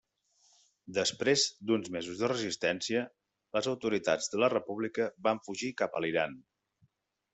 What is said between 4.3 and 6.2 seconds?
de la República van fugir cap a